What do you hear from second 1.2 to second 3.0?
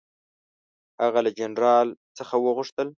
له جنرال څخه وغوښتل.